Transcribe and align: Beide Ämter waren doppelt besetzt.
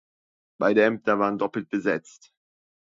Beide 0.57 0.81
Ämter 0.83 1.19
waren 1.19 1.37
doppelt 1.37 1.69
besetzt. 1.69 2.31